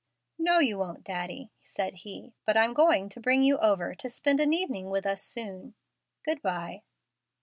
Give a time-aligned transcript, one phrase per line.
[0.39, 2.33] "No, you won't, Daddy," said he.
[2.43, 5.75] "But I'm going to bring you over to spend an evening with us soon.
[6.25, 6.81] Good by!"